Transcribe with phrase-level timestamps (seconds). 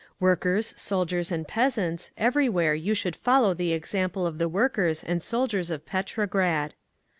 [0.19, 5.69] "Workers, soldiers, and peasants, everywhere you should follow the example of the workers and soldiers
[5.69, 6.73] of Petrograd.